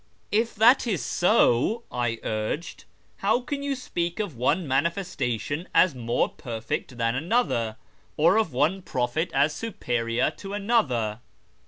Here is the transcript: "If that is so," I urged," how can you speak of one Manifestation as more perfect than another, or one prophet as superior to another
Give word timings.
"If 0.41 0.55
that 0.55 0.87
is 0.87 1.05
so," 1.05 1.83
I 1.91 2.17
urged," 2.23 2.85
how 3.17 3.41
can 3.41 3.61
you 3.61 3.75
speak 3.75 4.19
of 4.19 4.35
one 4.35 4.67
Manifestation 4.67 5.67
as 5.75 5.93
more 5.93 6.27
perfect 6.27 6.97
than 6.97 7.13
another, 7.13 7.77
or 8.17 8.43
one 8.43 8.81
prophet 8.81 9.29
as 9.33 9.53
superior 9.53 10.31
to 10.37 10.55
another 10.55 11.19